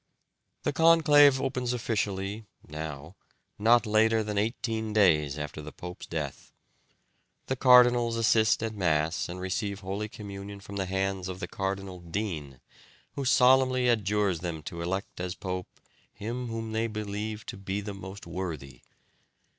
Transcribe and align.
The 0.63 0.73
conclave 0.73 1.39
opens 1.39 1.73
officially 1.73 2.47
(now) 2.67 3.15
not 3.59 3.85
later 3.85 4.23
than 4.23 4.35
eighteen 4.39 4.93
days 4.93 5.37
after 5.37 5.61
the 5.61 5.71
pope's 5.71 6.07
death. 6.07 6.51
The 7.45 7.55
cardinals 7.55 8.15
assist 8.15 8.63
at 8.63 8.73
Mass 8.73 9.29
and 9.29 9.39
receive 9.39 9.81
holy 9.81 10.09
communion 10.09 10.59
from 10.59 10.77
the 10.77 10.87
hands 10.87 11.27
of 11.27 11.39
the 11.39 11.47
Cardinal 11.47 11.99
Dean, 11.99 12.61
who 13.13 13.25
solemnly 13.25 13.87
adjures 13.87 14.39
them 14.39 14.63
to 14.63 14.81
elect 14.81 15.19
as 15.21 15.35
pope 15.35 15.67
him 16.11 16.47
whom 16.47 16.71
they 16.71 16.87
believe 16.87 17.45
to 17.45 17.55
be 17.55 17.79
the 17.79 17.93
most 17.93 18.25
worthy. 18.25 18.81